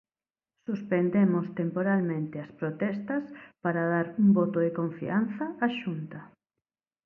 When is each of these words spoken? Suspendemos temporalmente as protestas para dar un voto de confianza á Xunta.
Suspendemos 0.67 1.45
temporalmente 1.59 2.35
as 2.45 2.51
protestas 2.59 3.23
para 3.63 3.81
dar 3.93 4.07
un 4.23 4.27
voto 4.39 4.57
de 4.65 4.71
confianza 4.79 5.45
á 5.65 5.67
Xunta. 5.79 6.19